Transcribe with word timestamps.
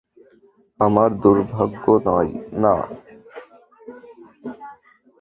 আমার 0.79 1.09
দূর্ভাগ্য 1.23 1.85
না। 2.63 2.75